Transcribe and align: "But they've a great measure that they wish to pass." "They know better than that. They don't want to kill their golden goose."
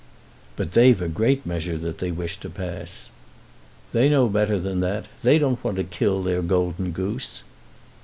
"But 0.55 0.71
they've 0.71 0.99
a 0.99 1.07
great 1.07 1.45
measure 1.45 1.77
that 1.77 1.99
they 1.99 2.09
wish 2.11 2.37
to 2.39 2.49
pass." 2.49 3.11
"They 3.93 4.09
know 4.09 4.29
better 4.29 4.57
than 4.59 4.79
that. 4.79 5.05
They 5.21 5.37
don't 5.37 5.63
want 5.63 5.77
to 5.77 5.83
kill 5.83 6.23
their 6.23 6.41
golden 6.41 6.89
goose." 6.91 7.43